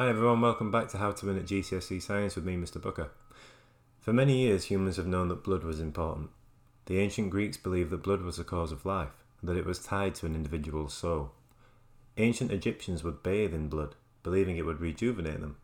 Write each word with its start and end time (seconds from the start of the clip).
Hi 0.00 0.08
everyone, 0.08 0.40
welcome 0.40 0.70
back 0.70 0.88
to 0.88 0.96
How 0.96 1.12
to 1.12 1.26
Win 1.26 1.36
at 1.36 1.44
GCSE 1.44 2.00
Science 2.00 2.34
with 2.34 2.46
me, 2.46 2.56
Mr. 2.56 2.80
Booker. 2.80 3.10
For 4.00 4.14
many 4.14 4.38
years, 4.38 4.64
humans 4.64 4.96
have 4.96 5.06
known 5.06 5.28
that 5.28 5.44
blood 5.44 5.62
was 5.62 5.78
important. 5.78 6.30
The 6.86 6.98
ancient 6.98 7.28
Greeks 7.28 7.58
believed 7.58 7.90
that 7.90 8.02
blood 8.02 8.22
was 8.22 8.38
the 8.38 8.44
cause 8.44 8.72
of 8.72 8.86
life, 8.86 9.12
and 9.42 9.50
that 9.50 9.58
it 9.58 9.66
was 9.66 9.78
tied 9.78 10.14
to 10.14 10.24
an 10.24 10.34
individual's 10.34 10.94
soul. 10.94 11.32
Ancient 12.16 12.50
Egyptians 12.50 13.04
would 13.04 13.22
bathe 13.22 13.52
in 13.52 13.68
blood, 13.68 13.94
believing 14.22 14.56
it 14.56 14.64
would 14.64 14.80
rejuvenate 14.80 15.42
them. 15.42 15.58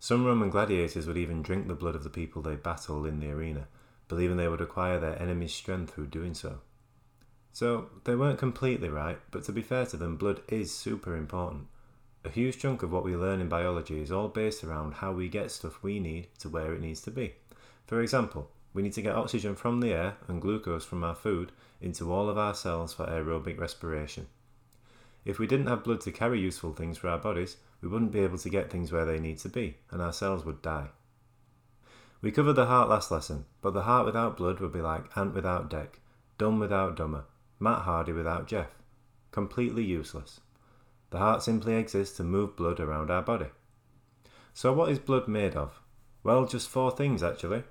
Some 0.00 0.24
Roman 0.24 0.50
gladiators 0.50 1.06
would 1.06 1.16
even 1.16 1.40
drink 1.40 1.68
the 1.68 1.74
blood 1.74 1.94
of 1.94 2.02
the 2.02 2.10
people 2.10 2.42
they 2.42 2.56
battled 2.56 3.06
in 3.06 3.20
the 3.20 3.30
arena, 3.30 3.68
believing 4.08 4.36
they 4.36 4.48
would 4.48 4.62
acquire 4.62 4.98
their 4.98 5.22
enemy's 5.22 5.54
strength 5.54 5.94
through 5.94 6.08
doing 6.08 6.34
so. 6.34 6.58
So, 7.52 7.90
they 8.02 8.16
weren't 8.16 8.40
completely 8.40 8.88
right, 8.88 9.20
but 9.30 9.44
to 9.44 9.52
be 9.52 9.62
fair 9.62 9.86
to 9.86 9.96
them, 9.96 10.16
blood 10.16 10.42
is 10.48 10.74
super 10.74 11.14
important. 11.14 11.68
A 12.24 12.30
huge 12.30 12.58
chunk 12.58 12.82
of 12.82 12.90
what 12.90 13.04
we 13.04 13.16
learn 13.16 13.42
in 13.42 13.50
biology 13.50 14.00
is 14.00 14.10
all 14.10 14.28
based 14.28 14.64
around 14.64 14.94
how 14.94 15.12
we 15.12 15.28
get 15.28 15.50
stuff 15.50 15.82
we 15.82 16.00
need 16.00 16.28
to 16.38 16.48
where 16.48 16.72
it 16.72 16.80
needs 16.80 17.02
to 17.02 17.10
be. 17.10 17.34
For 17.86 18.00
example, 18.00 18.50
we 18.72 18.82
need 18.82 18.94
to 18.94 19.02
get 19.02 19.14
oxygen 19.14 19.54
from 19.54 19.80
the 19.80 19.92
air 19.92 20.16
and 20.26 20.40
glucose 20.40 20.86
from 20.86 21.04
our 21.04 21.14
food 21.14 21.52
into 21.82 22.10
all 22.10 22.30
of 22.30 22.38
our 22.38 22.54
cells 22.54 22.94
for 22.94 23.06
aerobic 23.06 23.60
respiration. 23.60 24.26
If 25.26 25.38
we 25.38 25.46
didn't 25.46 25.66
have 25.66 25.84
blood 25.84 26.00
to 26.02 26.12
carry 26.12 26.40
useful 26.40 26.72
things 26.72 26.96
for 26.96 27.08
our 27.08 27.18
bodies, 27.18 27.58
we 27.82 27.88
wouldn't 27.88 28.12
be 28.12 28.20
able 28.20 28.38
to 28.38 28.48
get 28.48 28.70
things 28.70 28.90
where 28.90 29.04
they 29.04 29.20
need 29.20 29.38
to 29.40 29.50
be, 29.50 29.76
and 29.90 30.00
our 30.00 30.12
cells 30.12 30.46
would 30.46 30.62
die. 30.62 30.88
We 32.22 32.32
covered 32.32 32.54
the 32.54 32.66
heart 32.66 32.88
last 32.88 33.10
lesson, 33.10 33.44
but 33.60 33.74
the 33.74 33.82
heart 33.82 34.06
without 34.06 34.38
blood 34.38 34.60
would 34.60 34.72
be 34.72 34.80
like 34.80 35.14
Ant 35.14 35.34
without 35.34 35.68
Dec, 35.68 35.98
dumb 36.38 36.58
without 36.58 36.96
dumber, 36.96 37.24
Matt 37.60 37.82
Hardy 37.82 38.12
without 38.12 38.46
Jeff. 38.46 38.70
Completely 39.30 39.84
useless. 39.84 40.40
The 41.14 41.20
heart 41.20 41.44
simply 41.44 41.76
exists 41.76 42.16
to 42.16 42.24
move 42.24 42.56
blood 42.56 42.80
around 42.80 43.08
our 43.08 43.22
body. 43.22 43.46
So, 44.52 44.72
what 44.72 44.88
is 44.88 44.98
blood 44.98 45.28
made 45.28 45.54
of? 45.54 45.80
Well, 46.24 46.44
just 46.44 46.68
four 46.68 46.90
things 46.90 47.22
actually 47.22 47.62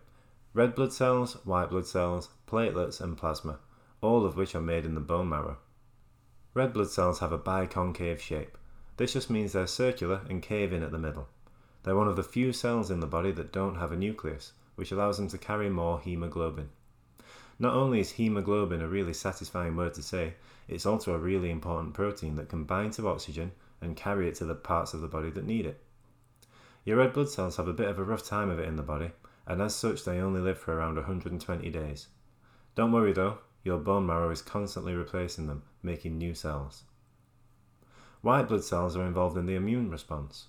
red 0.53 0.75
blood 0.75 0.93
cells, 0.93 1.33
white 1.43 1.69
blood 1.69 1.85
cells, 1.85 2.29
platelets, 2.47 3.01
and 3.01 3.17
plasma, 3.17 3.59
all 3.99 4.25
of 4.25 4.37
which 4.37 4.55
are 4.55 4.61
made 4.61 4.85
in 4.85 4.95
the 4.95 5.01
bone 5.01 5.27
marrow. 5.27 5.57
Red 6.53 6.71
blood 6.71 6.89
cells 6.89 7.19
have 7.19 7.33
a 7.33 7.37
biconcave 7.37 8.21
shape. 8.21 8.57
This 8.95 9.11
just 9.11 9.29
means 9.29 9.51
they're 9.51 9.67
circular 9.67 10.21
and 10.29 10.41
cave 10.41 10.71
in 10.71 10.81
at 10.81 10.91
the 10.91 10.97
middle. 10.97 11.27
They're 11.83 11.97
one 11.97 12.07
of 12.07 12.15
the 12.15 12.23
few 12.23 12.53
cells 12.53 12.89
in 12.89 13.01
the 13.01 13.07
body 13.07 13.33
that 13.33 13.51
don't 13.51 13.75
have 13.75 13.91
a 13.91 13.97
nucleus, 13.97 14.53
which 14.75 14.93
allows 14.93 15.17
them 15.17 15.27
to 15.27 15.37
carry 15.37 15.69
more 15.69 15.99
hemoglobin. 15.99 16.69
Not 17.63 17.75
only 17.75 18.01
is 18.01 18.11
hemoglobin 18.11 18.81
a 18.81 18.89
really 18.89 19.13
satisfying 19.13 19.77
word 19.77 19.93
to 19.93 20.03
say, 20.03 20.33
it's 20.67 20.85
also 20.85 21.13
a 21.13 21.17
really 21.17 21.49
important 21.49 21.93
protein 21.93 22.35
that 22.35 22.49
can 22.49 22.65
bind 22.65 22.91
to 22.95 23.07
oxygen 23.07 23.53
and 23.79 23.95
carry 23.95 24.27
it 24.27 24.35
to 24.35 24.45
the 24.45 24.53
parts 24.53 24.93
of 24.93 24.99
the 24.99 25.07
body 25.07 25.29
that 25.29 25.45
need 25.45 25.65
it. 25.65 25.81
Your 26.83 26.97
red 26.97 27.13
blood 27.13 27.29
cells 27.29 27.55
have 27.55 27.69
a 27.69 27.73
bit 27.73 27.87
of 27.87 27.97
a 27.97 28.03
rough 28.03 28.25
time 28.25 28.49
of 28.49 28.59
it 28.59 28.67
in 28.67 28.75
the 28.75 28.83
body, 28.83 29.11
and 29.47 29.61
as 29.61 29.73
such, 29.73 30.03
they 30.03 30.19
only 30.19 30.41
live 30.41 30.57
for 30.57 30.73
around 30.73 30.95
120 30.95 31.69
days. 31.69 32.09
Don't 32.75 32.91
worry 32.91 33.13
though, 33.13 33.37
your 33.63 33.77
bone 33.77 34.07
marrow 34.07 34.29
is 34.29 34.41
constantly 34.41 34.93
replacing 34.93 35.47
them, 35.47 35.63
making 35.81 36.17
new 36.17 36.33
cells. 36.33 36.83
White 38.19 38.49
blood 38.49 38.65
cells 38.65 38.97
are 38.97 39.05
involved 39.05 39.37
in 39.37 39.45
the 39.45 39.55
immune 39.55 39.89
response. 39.89 40.47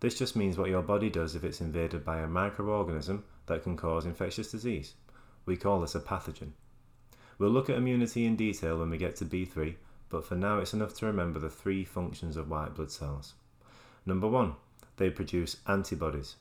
This 0.00 0.18
just 0.18 0.34
means 0.34 0.58
what 0.58 0.70
your 0.70 0.82
body 0.82 1.10
does 1.10 1.36
if 1.36 1.44
it's 1.44 1.60
invaded 1.60 2.04
by 2.04 2.18
a 2.18 2.26
microorganism 2.26 3.22
that 3.46 3.62
can 3.62 3.76
cause 3.76 4.04
infectious 4.04 4.50
disease. 4.50 4.94
We 5.46 5.56
call 5.56 5.80
this 5.80 5.94
a 5.94 6.00
pathogen. 6.00 6.52
We'll 7.38 7.50
look 7.50 7.70
at 7.70 7.76
immunity 7.76 8.26
in 8.26 8.36
detail 8.36 8.78
when 8.78 8.90
we 8.90 8.98
get 8.98 9.16
to 9.16 9.24
B3, 9.24 9.76
but 10.08 10.24
for 10.24 10.34
now 10.34 10.58
it's 10.58 10.74
enough 10.74 10.94
to 10.94 11.06
remember 11.06 11.38
the 11.38 11.50
three 11.50 11.84
functions 11.84 12.36
of 12.36 12.50
white 12.50 12.74
blood 12.74 12.90
cells. 12.90 13.34
Number 14.04 14.28
one, 14.28 14.54
they 14.96 15.10
produce 15.10 15.56
antibodies. 15.66 16.36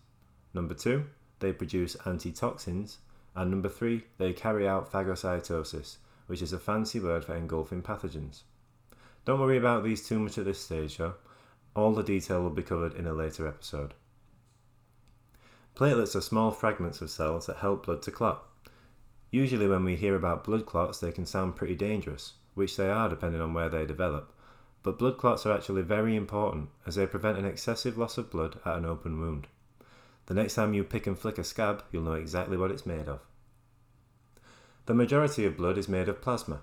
Number 0.54 0.74
two, 0.74 1.06
they 1.40 1.52
produce 1.52 1.98
antitoxins. 2.06 2.98
And 3.36 3.52
number 3.52 3.70
three, 3.70 4.04
they 4.18 4.32
carry 4.32 4.68
out 4.68 4.92
phagocytosis, 4.92 5.98
which 6.28 6.42
is 6.42 6.54
a 6.54 6.60
fancy 6.60 7.00
word 7.00 7.26
for 7.26 7.36
engulfing 7.36 7.82
pathogens. 7.82 8.44
Don't 9.26 9.40
worry 9.40 9.58
about 9.58 9.84
these 9.84 10.08
too 10.08 10.20
much 10.20 10.38
at 10.38 10.46
this 10.46 10.60
stage, 10.60 10.98
though. 10.98 11.16
All 11.76 11.94
the 11.94 12.04
detail 12.04 12.42
will 12.42 12.52
be 12.52 12.64
covered 12.64 12.94
in 12.94 13.06
a 13.08 13.14
later 13.14 13.48
episode. 13.48 13.94
Platelets 15.76 16.16
are 16.16 16.22
small 16.22 16.52
fragments 16.52 17.02
of 17.02 17.10
cells 17.10 17.48
that 17.48 17.58
help 17.58 17.86
blood 17.86 18.02
to 18.04 18.12
clot. 18.12 18.46
Usually, 19.36 19.68
when 19.68 19.84
we 19.84 19.98
hear 19.98 20.16
about 20.16 20.46
blood 20.46 20.66
clots, 20.66 21.00
they 21.00 21.12
can 21.12 21.26
sound 21.26 21.58
pretty 21.58 21.76
dangerous, 21.76 22.36
which 22.54 22.78
they 22.78 22.90
are 22.90 23.10
depending 23.10 23.42
on 23.42 23.54
where 23.54 23.68
they 23.68 23.86
develop. 23.86 24.32
But 24.82 24.98
blood 24.98 25.18
clots 25.18 25.46
are 25.46 25.52
actually 25.52 25.82
very 25.82 26.16
important 26.16 26.70
as 26.88 26.96
they 26.96 27.06
prevent 27.06 27.38
an 27.38 27.44
excessive 27.44 27.98
loss 27.98 28.18
of 28.18 28.32
blood 28.32 28.62
at 28.66 28.78
an 28.78 28.86
open 28.86 29.20
wound. 29.20 29.48
The 30.28 30.36
next 30.36 30.56
time 30.56 30.74
you 30.74 30.86
pick 30.86 31.06
and 31.06 31.20
flick 31.20 31.38
a 31.38 31.44
scab, 31.44 31.84
you'll 31.92 32.04
know 32.04 32.14
exactly 32.14 32.56
what 32.56 32.72
it's 32.72 32.86
made 32.86 33.10
of. 33.10 33.20
The 34.86 34.94
majority 34.94 35.44
of 35.44 35.58
blood 35.58 35.78
is 35.78 35.90
made 35.90 36.08
of 36.08 36.22
plasma. 36.22 36.62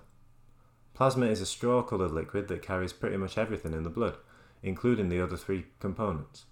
Plasma 0.95 1.27
is 1.27 1.41
a 1.41 1.45
straw 1.45 1.83
coloured 1.83 2.09
liquid 2.09 2.47
that 2.47 2.63
carries 2.63 2.91
pretty 2.91 3.17
much 3.17 3.37
everything 3.37 3.73
in 3.73 3.83
the 3.83 3.91
blood, 3.91 4.17
including 4.63 5.09
the 5.09 5.21
other 5.21 5.37
three 5.37 5.67
components. 5.79 6.45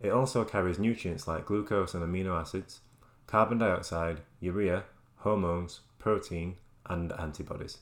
It 0.00 0.10
also 0.10 0.44
carries 0.44 0.80
nutrients 0.80 1.28
like 1.28 1.46
glucose 1.46 1.94
and 1.94 2.02
amino 2.02 2.36
acids, 2.36 2.80
carbon 3.28 3.58
dioxide, 3.58 4.22
urea, 4.40 4.82
hormones, 5.22 5.80
protein, 5.98 6.56
and 6.86 7.12
antibodies. 7.12 7.78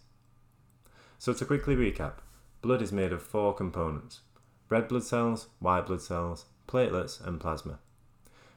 So, 1.19 1.33
to 1.33 1.45
quickly 1.45 1.77
recap, 1.77 2.15
blood 2.62 2.83
is 2.83 2.93
made 2.93 3.12
of 3.12 3.23
four 3.23 3.55
components 3.55 4.21
red 4.69 4.87
blood 4.87 5.03
cells, 5.03 5.49
white 5.59 5.87
blood 5.87 6.01
cells, 6.01 6.47
platelets, 6.69 7.21
and 7.27 7.41
plasma. 7.41 7.81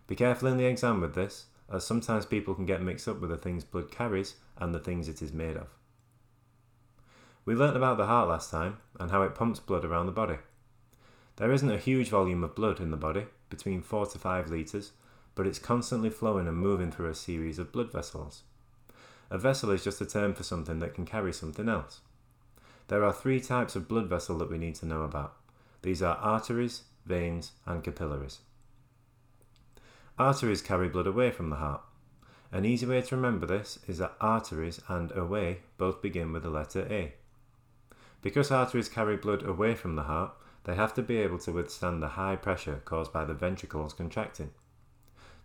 Be 0.05 0.15
careful 0.15 0.47
in 0.47 0.57
the 0.57 0.65
exam 0.65 1.01
with 1.01 1.15
this, 1.15 1.45
as 1.71 1.85
sometimes 1.85 2.25
people 2.25 2.53
can 2.53 2.67
get 2.67 2.83
mixed 2.83 3.07
up 3.07 3.19
with 3.19 3.31
the 3.31 3.37
things 3.37 3.63
blood 3.63 3.89
carries 3.89 4.35
and 4.57 4.73
the 4.73 4.79
things 4.79 5.07
it 5.07 5.21
is 5.21 5.33
made 5.33 5.57
of. 5.57 5.69
We 7.45 7.55
learnt 7.55 7.75
about 7.75 7.97
the 7.97 8.05
heart 8.05 8.29
last 8.29 8.51
time 8.51 8.77
and 8.99 9.11
how 9.11 9.23
it 9.23 9.35
pumps 9.35 9.59
blood 9.59 9.83
around 9.83 10.05
the 10.05 10.11
body. 10.11 10.37
There 11.37 11.51
isn't 11.51 11.71
a 11.71 11.77
huge 11.77 12.09
volume 12.09 12.43
of 12.43 12.53
blood 12.53 12.79
in 12.79 12.91
the 12.91 12.97
body, 12.97 13.25
between 13.49 13.81
4 13.81 14.05
to 14.07 14.19
5 14.19 14.49
litres, 14.49 14.91
but 15.35 15.47
it's 15.47 15.59
constantly 15.59 16.09
flowing 16.09 16.47
and 16.47 16.57
moving 16.57 16.91
through 16.91 17.09
a 17.09 17.15
series 17.15 17.57
of 17.57 17.71
blood 17.71 17.91
vessels. 17.91 18.43
A 19.33 19.37
vessel 19.39 19.71
is 19.71 19.83
just 19.83 19.99
a 19.99 20.05
term 20.05 20.35
for 20.35 20.43
something 20.43 20.77
that 20.77 20.93
can 20.93 21.07
carry 21.07 21.33
something 21.33 21.67
else. 21.67 22.01
There 22.87 23.03
are 23.03 23.11
three 23.11 23.39
types 23.39 23.75
of 23.75 23.87
blood 23.87 24.05
vessel 24.05 24.37
that 24.37 24.51
we 24.51 24.59
need 24.59 24.75
to 24.75 24.85
know 24.85 25.01
about. 25.01 25.33
These 25.81 26.03
are 26.03 26.17
arteries, 26.17 26.83
veins, 27.07 27.53
and 27.65 27.83
capillaries. 27.83 28.41
Arteries 30.19 30.61
carry 30.61 30.87
blood 30.87 31.07
away 31.07 31.31
from 31.31 31.49
the 31.49 31.55
heart. 31.55 31.81
An 32.51 32.63
easy 32.63 32.85
way 32.85 33.01
to 33.01 33.15
remember 33.15 33.47
this 33.47 33.79
is 33.87 33.97
that 33.97 34.13
arteries 34.21 34.79
and 34.87 35.11
away 35.13 35.61
both 35.79 35.99
begin 35.99 36.31
with 36.31 36.43
the 36.43 36.51
letter 36.51 36.85
A. 36.91 37.15
Because 38.21 38.51
arteries 38.51 38.87
carry 38.87 39.17
blood 39.17 39.41
away 39.41 39.73
from 39.73 39.95
the 39.95 40.03
heart, 40.03 40.33
they 40.65 40.75
have 40.75 40.93
to 40.93 41.01
be 41.01 41.17
able 41.17 41.39
to 41.39 41.51
withstand 41.51 42.03
the 42.03 42.09
high 42.09 42.35
pressure 42.35 42.83
caused 42.85 43.11
by 43.11 43.25
the 43.25 43.33
ventricles 43.33 43.93
contracting. 43.93 44.51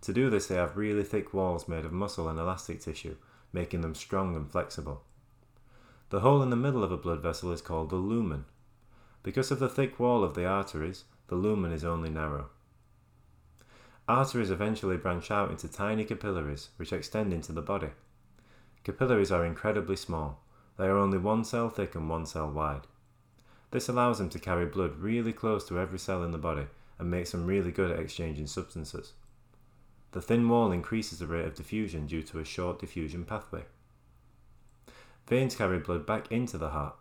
To 0.03 0.12
do 0.12 0.28
this, 0.28 0.47
they 0.47 0.56
have 0.56 0.76
really 0.76 1.05
thick 1.05 1.32
walls 1.32 1.66
made 1.69 1.87
of 1.87 1.93
muscle 1.93 2.28
and 2.28 2.38
elastic 2.38 2.81
tissue, 2.81 3.16
making 3.53 3.81
them 3.81 3.94
strong 3.94 4.36
and 4.36 4.50
flexible. 4.50 5.03
The 6.10 6.20
hole 6.20 6.42
in 6.42 6.50
the 6.50 6.56
middle 6.56 6.82
of 6.82 6.92
a 6.92 6.97
blood 6.97 7.20
vessel 7.20 7.53
is 7.53 7.60
called 7.60 7.91
the 7.91 7.97
lumen. 7.97 8.44
Because 9.22 9.50
of 9.50 9.59
the 9.59 9.69
thick 9.69 9.98
wall 9.98 10.25
of 10.25 10.34
the 10.34 10.47
arteries, 10.47 11.04
the 11.28 11.34
lumen 11.34 11.72
is 11.72 11.84
only 11.84 12.08
narrow. 12.08 12.48
Arteries 14.08 14.50
eventually 14.50 14.97
branch 14.97 15.31
out 15.31 15.50
into 15.50 15.69
tiny 15.69 16.04
capillaries 16.04 16.70
which 16.76 16.94
extend 16.94 17.32
into 17.32 17.53
the 17.53 17.60
body. 17.60 17.91
Capillaries 18.84 19.31
are 19.31 19.44
incredibly 19.44 19.97
small. 19.97 20.42
They 20.78 20.87
are 20.87 20.97
only 20.97 21.19
one 21.19 21.44
cell 21.44 21.69
thick 21.69 21.94
and 21.94 22.08
one 22.08 22.25
cell 22.25 22.50
wide. 22.50 22.87
This 23.70 23.88
allows 23.88 24.17
them 24.17 24.31
to 24.31 24.38
carry 24.38 24.64
blood 24.64 24.96
really 24.96 25.34
close 25.34 25.67
to 25.69 25.78
every 25.78 25.99
cell 25.99 26.22
in 26.22 26.31
the 26.31 26.38
body 26.38 26.69
and 26.99 27.11
makes 27.11 27.32
them 27.32 27.46
really 27.46 27.70
good 27.70 27.90
at 27.90 28.00
exchanging 28.00 28.46
substances. 28.46 29.12
The 30.12 30.22
thin 30.22 30.49
wall 30.49 30.72
increases 30.72 31.19
the 31.19 31.26
rate 31.26 31.44
of 31.44 31.55
diffusion 31.55 32.06
due 32.06 32.22
to 32.22 32.38
a 32.38 32.44
short 32.44 32.78
diffusion 32.78 33.25
pathway. 33.25 33.64
Veins 35.26 35.55
carry 35.55 35.78
blood 35.78 36.06
back 36.06 36.32
into 36.32 36.56
the 36.56 36.70
heart. 36.70 36.96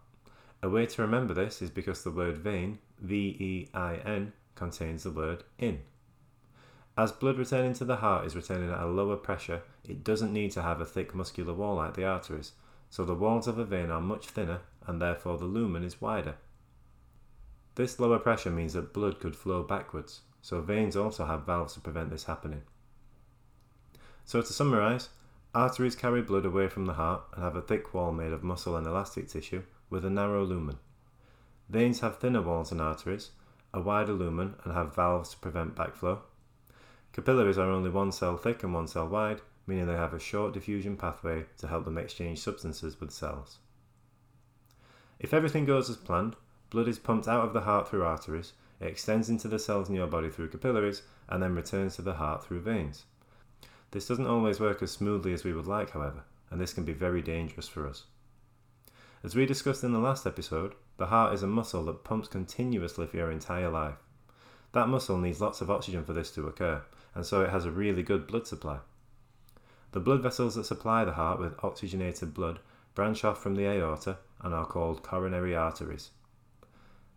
A 0.61 0.69
way 0.69 0.85
to 0.85 1.01
remember 1.01 1.33
this 1.33 1.61
is 1.61 1.69
because 1.69 2.03
the 2.03 2.11
word 2.11 2.37
vein, 2.37 2.79
V 2.99 3.15
E 3.15 3.69
I 3.73 3.95
N, 3.97 4.33
contains 4.55 5.03
the 5.03 5.11
word 5.11 5.43
in. 5.57 5.79
As 6.97 7.11
blood 7.11 7.37
returning 7.37 7.73
to 7.75 7.85
the 7.85 7.97
heart 7.97 8.25
is 8.25 8.35
returning 8.35 8.71
at 8.71 8.81
a 8.81 8.87
lower 8.87 9.15
pressure, 9.15 9.61
it 9.85 10.03
doesn't 10.03 10.33
need 10.33 10.51
to 10.51 10.63
have 10.63 10.81
a 10.81 10.85
thick 10.85 11.13
muscular 11.13 11.53
wall 11.53 11.75
like 11.75 11.93
the 11.93 12.05
arteries, 12.05 12.53
so 12.89 13.05
the 13.05 13.13
walls 13.13 13.47
of 13.47 13.59
a 13.59 13.65
vein 13.65 13.91
are 13.91 14.01
much 14.01 14.27
thinner 14.27 14.61
and 14.87 15.01
therefore 15.01 15.37
the 15.37 15.45
lumen 15.45 15.83
is 15.83 16.01
wider. 16.01 16.35
This 17.75 17.99
lower 17.99 18.17
pressure 18.17 18.49
means 18.49 18.73
that 18.73 18.93
blood 18.93 19.19
could 19.19 19.35
flow 19.35 19.61
backwards, 19.61 20.21
so 20.41 20.59
veins 20.61 20.95
also 20.95 21.25
have 21.25 21.45
valves 21.45 21.75
to 21.75 21.79
prevent 21.79 22.09
this 22.09 22.23
happening. 22.23 22.63
So, 24.27 24.41
to 24.41 24.51
summarise, 24.51 25.07
arteries 25.55 25.95
carry 25.95 26.21
blood 26.21 26.45
away 26.45 26.67
from 26.67 26.85
the 26.85 26.95
heart 26.95 27.23
and 27.33 27.41
have 27.41 27.55
a 27.55 27.61
thick 27.61 27.93
wall 27.93 28.11
made 28.11 28.33
of 28.33 28.43
muscle 28.43 28.75
and 28.75 28.85
elastic 28.85 29.29
tissue 29.29 29.63
with 29.89 30.03
a 30.03 30.09
narrow 30.09 30.43
lumen. 30.43 30.79
Veins 31.69 32.01
have 32.01 32.17
thinner 32.17 32.41
walls 32.41 32.71
than 32.71 32.81
arteries, 32.81 33.31
a 33.73 33.79
wider 33.79 34.11
lumen, 34.11 34.55
and 34.65 34.73
have 34.73 34.93
valves 34.93 35.29
to 35.29 35.37
prevent 35.37 35.75
backflow. 35.75 36.19
Capillaries 37.13 37.57
are 37.57 37.71
only 37.71 37.89
one 37.89 38.11
cell 38.11 38.35
thick 38.35 38.63
and 38.63 38.73
one 38.73 38.89
cell 38.89 39.07
wide, 39.07 39.39
meaning 39.65 39.87
they 39.87 39.93
have 39.93 40.13
a 40.13 40.19
short 40.19 40.53
diffusion 40.53 40.97
pathway 40.97 41.45
to 41.59 41.67
help 41.69 41.85
them 41.85 41.97
exchange 41.97 42.39
substances 42.39 42.99
with 42.99 43.11
cells. 43.11 43.59
If 45.19 45.33
everything 45.33 45.63
goes 45.63 45.89
as 45.89 45.95
planned, 45.95 46.35
blood 46.69 46.89
is 46.89 46.99
pumped 46.99 47.29
out 47.29 47.45
of 47.45 47.53
the 47.53 47.61
heart 47.61 47.87
through 47.87 48.03
arteries, 48.03 48.51
it 48.81 48.87
extends 48.87 49.29
into 49.29 49.47
the 49.47 49.57
cells 49.57 49.87
in 49.87 49.95
your 49.95 50.07
body 50.07 50.29
through 50.29 50.49
capillaries, 50.49 51.03
and 51.29 51.41
then 51.41 51.55
returns 51.55 51.95
to 51.95 52.01
the 52.01 52.15
heart 52.15 52.43
through 52.43 52.59
veins. 52.59 53.05
This 53.91 54.07
doesn't 54.07 54.27
always 54.27 54.59
work 54.59 54.81
as 54.81 54.91
smoothly 54.91 55.33
as 55.33 55.43
we 55.43 55.53
would 55.53 55.67
like, 55.67 55.91
however, 55.91 56.23
and 56.51 56.59
this 56.59 56.73
can 56.73 56.83
be 56.83 56.93
very 56.93 57.21
dangerous 57.21 57.67
for 57.67 57.87
us. 57.87 58.03
As 59.23 59.35
we 59.35 59.45
discussed 59.45 59.83
in 59.83 59.93
the 59.93 59.99
last 59.99 60.27
episode, 60.27 60.75
the 60.97 61.07
heart 61.07 61.33
is 61.33 61.43
a 61.43 61.47
muscle 61.47 61.85
that 61.85 62.03
pumps 62.03 62.27
continuously 62.27 63.07
for 63.07 63.17
your 63.17 63.31
entire 63.31 63.69
life. 63.69 63.97
That 64.73 64.89
muscle 64.89 65.17
needs 65.17 65.41
lots 65.41 65.61
of 65.61 65.71
oxygen 65.71 66.03
for 66.03 66.13
this 66.13 66.31
to 66.31 66.47
occur, 66.47 66.83
and 67.15 67.25
so 67.25 67.41
it 67.41 67.49
has 67.49 67.65
a 67.65 67.71
really 67.71 68.03
good 68.03 68.27
blood 68.27 68.45
supply. 68.45 68.79
The 69.91 69.99
blood 69.99 70.21
vessels 70.21 70.55
that 70.55 70.65
supply 70.65 71.05
the 71.05 71.13
heart 71.13 71.39
with 71.39 71.63
oxygenated 71.63 72.33
blood 72.33 72.59
branch 72.93 73.23
off 73.23 73.41
from 73.41 73.55
the 73.55 73.65
aorta 73.65 74.17
and 74.41 74.53
are 74.53 74.65
called 74.65 75.03
coronary 75.03 75.55
arteries. 75.55 76.09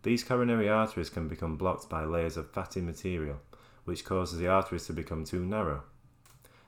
These 0.03 0.23
coronary 0.23 0.69
arteries 0.69 1.09
can 1.09 1.27
become 1.27 1.57
blocked 1.57 1.89
by 1.89 2.05
layers 2.05 2.37
of 2.37 2.49
fatty 2.49 2.81
material, 2.81 3.41
which 3.83 4.05
causes 4.05 4.39
the 4.39 4.47
arteries 4.47 4.87
to 4.87 4.93
become 4.93 5.25
too 5.25 5.45
narrow. 5.45 5.83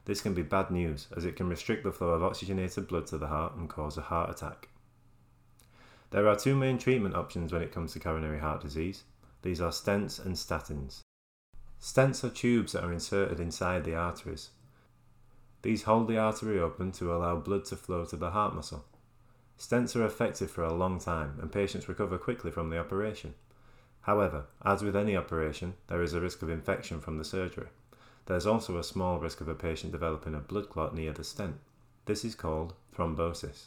This 0.05 0.21
can 0.21 0.33
be 0.33 0.41
bad 0.41 0.69
news 0.69 1.07
as 1.15 1.25
it 1.25 1.35
can 1.35 1.47
restrict 1.47 1.83
the 1.83 1.91
flow 1.91 2.09
of 2.09 2.23
oxygenated 2.23 2.87
blood 2.87 3.07
to 3.07 3.17
the 3.17 3.27
heart 3.27 3.55
and 3.55 3.69
cause 3.69 3.97
a 3.97 4.01
heart 4.01 4.29
attack. 4.29 4.69
There 6.11 6.27
are 6.27 6.35
two 6.35 6.55
main 6.55 6.77
treatment 6.77 7.15
options 7.15 7.51
when 7.51 7.61
it 7.61 7.71
comes 7.71 7.93
to 7.93 7.99
coronary 7.99 8.39
heart 8.39 8.61
disease. 8.61 9.03
These 9.41 9.61
are 9.61 9.71
stents 9.71 10.23
and 10.23 10.35
statins. 10.35 10.99
Stents 11.81 12.23
are 12.23 12.29
tubes 12.29 12.73
that 12.73 12.83
are 12.83 12.93
inserted 12.93 13.39
inside 13.39 13.83
the 13.83 13.95
arteries. 13.95 14.49
These 15.63 15.83
hold 15.83 16.07
the 16.07 16.17
artery 16.17 16.59
open 16.59 16.91
to 16.93 17.13
allow 17.13 17.37
blood 17.37 17.65
to 17.65 17.75
flow 17.75 18.05
to 18.05 18.15
the 18.15 18.31
heart 18.31 18.53
muscle. 18.53 18.85
Stents 19.57 19.95
are 19.95 20.05
effective 20.05 20.51
for 20.51 20.63
a 20.63 20.73
long 20.73 20.99
time 20.99 21.37
and 21.41 21.51
patients 21.51 21.87
recover 21.87 22.17
quickly 22.17 22.51
from 22.51 22.69
the 22.69 22.77
operation. 22.79 23.33
However, 24.01 24.45
as 24.65 24.83
with 24.83 24.95
any 24.95 25.15
operation, 25.15 25.75
there 25.87 26.03
is 26.03 26.13
a 26.13 26.19
risk 26.19 26.41
of 26.41 26.49
infection 26.49 26.99
from 26.99 27.17
the 27.17 27.23
surgery. 27.23 27.69
There 28.25 28.37
is 28.37 28.47
also 28.47 28.77
a 28.77 28.83
small 28.83 29.19
risk 29.19 29.41
of 29.41 29.47
a 29.47 29.55
patient 29.55 29.91
developing 29.91 30.33
a 30.33 30.39
blood 30.39 30.69
clot 30.69 30.95
near 30.95 31.11
the 31.11 31.23
stent. 31.23 31.57
This 32.05 32.23
is 32.23 32.35
called 32.35 32.73
thrombosis. 32.95 33.65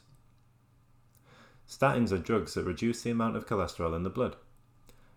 Statins 1.68 2.12
are 2.12 2.18
drugs 2.18 2.54
that 2.54 2.64
reduce 2.64 3.02
the 3.02 3.10
amount 3.10 3.36
of 3.36 3.46
cholesterol 3.46 3.94
in 3.94 4.02
the 4.02 4.10
blood. 4.10 4.36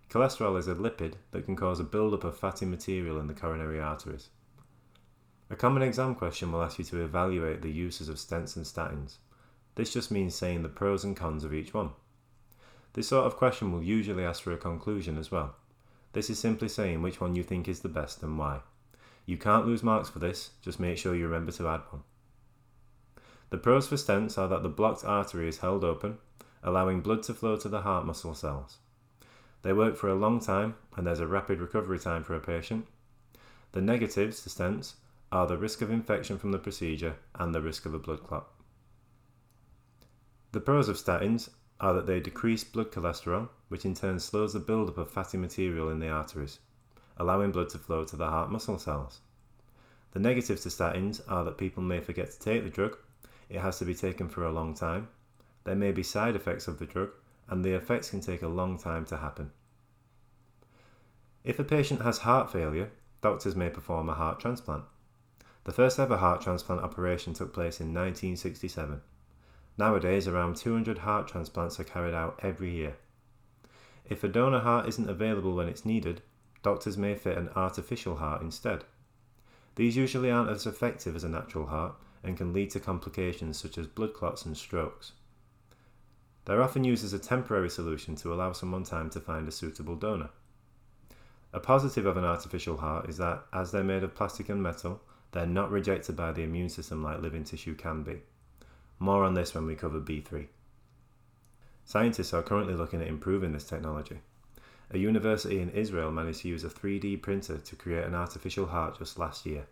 Cholesterol 0.09 0.57
is 0.57 0.67
a 0.67 0.73
lipid 0.73 1.13
that 1.31 1.45
can 1.45 1.55
cause 1.55 1.79
a 1.79 1.83
buildup 1.83 2.23
of 2.23 2.37
fatty 2.37 2.65
material 2.65 3.19
in 3.19 3.27
the 3.27 3.33
coronary 3.33 3.79
arteries. 3.79 4.29
A 5.51 5.55
common 5.55 5.83
exam 5.83 6.15
question 6.15 6.51
will 6.51 6.63
ask 6.63 6.79
you 6.79 6.85
to 6.85 7.01
evaluate 7.01 7.61
the 7.61 7.71
uses 7.71 8.09
of 8.09 8.17
stents 8.17 8.55
and 8.55 8.65
statins. 8.65 9.17
This 9.75 9.93
just 9.93 10.11
means 10.11 10.35
saying 10.35 10.63
the 10.63 10.69
pros 10.69 11.03
and 11.03 11.15
cons 11.15 11.43
of 11.43 11.53
each 11.53 11.73
one. 11.73 11.91
This 12.93 13.07
sort 13.07 13.25
of 13.25 13.37
question 13.37 13.71
will 13.71 13.83
usually 13.83 14.25
ask 14.25 14.41
for 14.41 14.51
a 14.51 14.57
conclusion 14.57 15.17
as 15.17 15.31
well. 15.31 15.55
This 16.13 16.29
is 16.29 16.39
simply 16.39 16.69
saying 16.69 17.01
which 17.01 17.21
one 17.21 17.35
you 17.35 17.43
think 17.43 17.67
is 17.67 17.81
the 17.81 17.89
best 17.89 18.23
and 18.23 18.37
why. 18.37 18.61
You 19.29 19.37
can't 19.37 19.67
lose 19.67 19.83
marks 19.83 20.09
for 20.09 20.17
this, 20.17 20.53
just 20.59 20.79
make 20.79 20.97
sure 20.97 21.13
you 21.13 21.27
remember 21.27 21.51
to 21.51 21.67
add 21.67 21.81
one. 21.91 22.01
The 23.51 23.59
pros 23.59 23.87
for 23.87 23.95
stents 23.95 24.39
are 24.39 24.47
that 24.47 24.63
the 24.63 24.69
blocked 24.69 25.05
artery 25.05 25.47
is 25.47 25.59
held 25.59 25.83
open, 25.83 26.17
allowing 26.63 27.01
blood 27.01 27.21
to 27.23 27.35
flow 27.35 27.55
to 27.57 27.69
the 27.69 27.81
heart 27.81 28.07
muscle 28.07 28.33
cells. 28.33 28.77
They 29.61 29.71
work 29.71 29.97
for 29.97 30.09
a 30.09 30.15
long 30.15 30.39
time 30.39 30.77
and 30.97 31.05
there's 31.05 31.19
a 31.19 31.27
rapid 31.27 31.59
recovery 31.59 31.99
time 31.99 32.23
for 32.23 32.33
a 32.33 32.39
patient. 32.39 32.87
The 33.73 33.81
negatives 33.81 34.41
to 34.41 34.49
stents 34.49 34.95
are 35.31 35.45
the 35.45 35.59
risk 35.59 35.83
of 35.83 35.91
infection 35.91 36.39
from 36.39 36.51
the 36.51 36.57
procedure 36.57 37.17
and 37.35 37.53
the 37.53 37.61
risk 37.61 37.85
of 37.85 37.93
a 37.93 37.99
blood 37.99 38.23
clot. 38.23 38.47
The 40.53 40.59
pros 40.59 40.89
of 40.89 40.97
statins 40.97 41.51
are 41.79 41.93
that 41.93 42.07
they 42.07 42.19
decrease 42.19 42.63
blood 42.63 42.91
cholesterol, 42.91 43.49
which 43.67 43.85
in 43.85 43.93
turn 43.93 44.19
slows 44.19 44.53
the 44.53 44.59
buildup 44.59 44.97
of 44.97 45.11
fatty 45.11 45.37
material 45.37 45.91
in 45.91 45.99
the 45.99 46.09
arteries, 46.09 46.57
allowing 47.19 47.51
blood 47.51 47.69
to 47.69 47.77
flow 47.77 48.05
to 48.05 48.15
the 48.15 48.29
heart 48.29 48.49
muscle 48.49 48.79
cells. 48.79 49.19
The 50.11 50.19
negatives 50.19 50.63
to 50.63 50.69
statins 50.69 51.21
are 51.27 51.43
that 51.43 51.57
people 51.57 51.83
may 51.83 51.99
forget 51.99 52.31
to 52.31 52.39
take 52.39 52.63
the 52.63 52.69
drug, 52.69 52.97
it 53.49 53.59
has 53.59 53.77
to 53.79 53.85
be 53.85 53.93
taken 53.93 54.29
for 54.29 54.43
a 54.43 54.51
long 54.51 54.73
time, 54.73 55.09
there 55.65 55.75
may 55.75 55.91
be 55.91 56.03
side 56.03 56.35
effects 56.35 56.67
of 56.67 56.79
the 56.79 56.85
drug, 56.85 57.11
and 57.47 57.63
the 57.63 57.75
effects 57.75 58.09
can 58.09 58.21
take 58.21 58.41
a 58.41 58.47
long 58.47 58.77
time 58.77 59.05
to 59.05 59.17
happen. 59.17 59.51
If 61.43 61.59
a 61.59 61.63
patient 61.63 62.01
has 62.01 62.19
heart 62.19 62.51
failure, 62.51 62.91
doctors 63.21 63.55
may 63.55 63.69
perform 63.69 64.09
a 64.09 64.13
heart 64.13 64.39
transplant. 64.39 64.85
The 65.65 65.71
first 65.71 65.99
ever 65.99 66.17
heart 66.17 66.41
transplant 66.41 66.81
operation 66.81 67.33
took 67.33 67.53
place 67.53 67.79
in 67.79 67.87
1967. 67.87 69.01
Nowadays, 69.77 70.27
around 70.27 70.55
200 70.55 70.99
heart 70.99 71.27
transplants 71.27 71.79
are 71.79 71.83
carried 71.83 72.13
out 72.13 72.39
every 72.41 72.71
year. 72.71 72.95
If 74.09 74.23
a 74.23 74.27
donor 74.27 74.59
heart 74.59 74.87
isn't 74.87 75.09
available 75.09 75.53
when 75.55 75.69
it's 75.69 75.85
needed, 75.85 76.21
doctors 76.63 76.97
may 76.97 77.15
fit 77.15 77.37
an 77.37 77.49
artificial 77.55 78.17
heart 78.17 78.41
instead. 78.41 78.83
These 79.75 79.95
usually 79.95 80.29
aren't 80.29 80.49
as 80.49 80.65
effective 80.65 81.15
as 81.15 81.23
a 81.23 81.29
natural 81.29 81.67
heart 81.67 81.95
and 82.23 82.35
can 82.35 82.53
lead 82.53 82.69
to 82.71 82.79
complications 82.79 83.57
such 83.59 83.77
as 83.77 83.87
blood 83.87 84.13
clots 84.13 84.45
and 84.45 84.57
strokes. 84.57 85.13
They're 86.45 86.61
often 86.61 86.83
used 86.83 87.05
as 87.05 87.13
a 87.13 87.19
temporary 87.19 87.69
solution 87.69 88.15
to 88.17 88.33
allow 88.33 88.53
someone 88.53 88.83
time 88.83 89.09
to 89.11 89.19
find 89.19 89.47
a 89.47 89.51
suitable 89.51 89.95
donor. 89.95 90.29
A 91.53 91.59
positive 91.59 92.05
of 92.05 92.17
an 92.17 92.25
artificial 92.25 92.77
heart 92.77 93.09
is 93.09 93.17
that, 93.17 93.43
as 93.53 93.71
they're 93.71 93.83
made 93.83 94.03
of 94.03 94.15
plastic 94.15 94.49
and 94.49 94.61
metal, 94.61 95.01
they're 95.31 95.45
not 95.45 95.71
rejected 95.71 96.15
by 96.15 96.31
the 96.31 96.43
immune 96.43 96.69
system 96.69 97.03
like 97.03 97.21
living 97.21 97.43
tissue 97.43 97.75
can 97.75 98.03
be. 98.03 98.21
More 98.99 99.23
on 99.23 99.33
this 99.33 99.53
when 99.53 99.65
we 99.65 99.75
cover 99.75 99.99
B3. 99.99 100.47
Scientists 101.85 102.33
are 102.33 102.43
currently 102.43 102.73
looking 102.73 103.01
at 103.01 103.07
improving 103.07 103.51
this 103.51 103.63
technology. 103.63 104.19
A 104.91 104.97
university 104.97 105.59
in 105.59 105.69
Israel 105.69 106.11
managed 106.11 106.41
to 106.41 106.47
use 106.47 106.63
a 106.63 106.69
3D 106.69 107.21
printer 107.21 107.59
to 107.59 107.75
create 107.75 108.05
an 108.05 108.15
artificial 108.15 108.65
heart 108.65 108.97
just 108.97 109.19
last 109.19 109.45
year. 109.45 109.67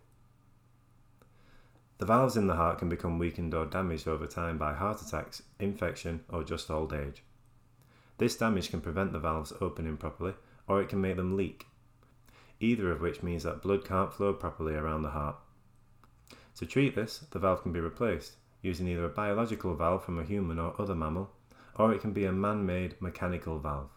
The 1.97 2.05
valves 2.05 2.37
in 2.37 2.45
the 2.45 2.55
heart 2.55 2.77
can 2.77 2.89
become 2.89 3.17
weakened 3.17 3.55
or 3.55 3.65
damaged 3.65 4.07
over 4.07 4.27
time 4.27 4.59
by 4.59 4.73
heart 4.73 5.01
attacks, 5.01 5.41
infection, 5.59 6.23
or 6.29 6.43
just 6.43 6.69
old 6.69 6.93
age. 6.93 7.23
This 8.19 8.37
damage 8.37 8.69
can 8.69 8.81
prevent 8.81 9.11
the 9.11 9.19
valves 9.19 9.51
opening 9.59 9.97
properly, 9.97 10.35
or 10.67 10.81
it 10.81 10.89
can 10.89 11.01
make 11.01 11.15
them 11.15 11.35
leak, 11.35 11.65
either 12.59 12.91
of 12.91 13.01
which 13.01 13.23
means 13.23 13.41
that 13.43 13.63
blood 13.63 13.85
can't 13.85 14.13
flow 14.13 14.33
properly 14.33 14.75
around 14.75 15.01
the 15.01 15.09
heart. 15.09 15.37
To 16.57 16.67
treat 16.67 16.93
this, 16.93 17.19
the 17.31 17.39
valve 17.39 17.63
can 17.63 17.71
be 17.73 17.79
replaced, 17.79 18.33
using 18.61 18.87
either 18.87 19.05
a 19.05 19.09
biological 19.09 19.75
valve 19.75 20.03
from 20.03 20.19
a 20.19 20.23
human 20.23 20.59
or 20.59 20.79
other 20.79 20.95
mammal, 20.95 21.31
or 21.75 21.91
it 21.91 22.01
can 22.01 22.13
be 22.13 22.25
a 22.25 22.31
man 22.31 22.67
made 22.67 23.01
mechanical 23.01 23.57
valve. 23.57 23.89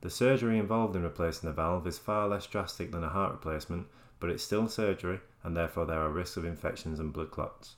The 0.00 0.10
surgery 0.10 0.58
involved 0.58 0.94
in 0.94 1.02
replacing 1.02 1.48
the 1.48 1.54
valve 1.54 1.86
is 1.86 1.98
far 1.98 2.28
less 2.28 2.46
drastic 2.46 2.92
than 2.92 3.02
a 3.02 3.08
heart 3.08 3.32
replacement, 3.32 3.88
but 4.20 4.30
it's 4.30 4.44
still 4.44 4.68
surgery 4.68 5.20
and 5.42 5.56
therefore 5.56 5.86
there 5.86 6.00
are 6.00 6.10
risks 6.10 6.36
of 6.36 6.44
infections 6.44 7.00
and 7.00 7.12
blood 7.12 7.30
clots. 7.30 7.76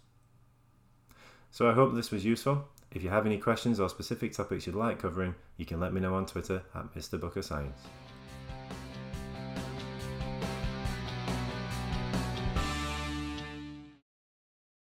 So 1.50 1.68
I 1.68 1.74
hope 1.74 1.94
this 1.94 2.10
was 2.10 2.24
useful. 2.24 2.68
If 2.92 3.02
you 3.02 3.10
have 3.10 3.26
any 3.26 3.38
questions 3.38 3.80
or 3.80 3.88
specific 3.88 4.32
topics 4.32 4.66
you'd 4.66 4.76
like 4.76 4.98
covering, 4.98 5.34
you 5.56 5.64
can 5.64 5.80
let 5.80 5.92
me 5.92 6.00
know 6.00 6.14
on 6.14 6.26
Twitter 6.26 6.62
at 6.74 6.94
Mr. 6.94 7.20
Booker 7.20 7.42
Science. 7.42 7.80